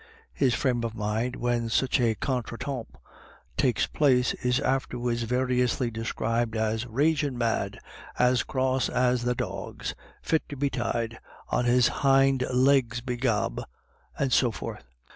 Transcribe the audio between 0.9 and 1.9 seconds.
mind when